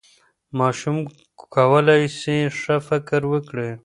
[0.59, 0.97] ماشوم
[1.55, 3.71] کولی سي ښه فکر وکړي.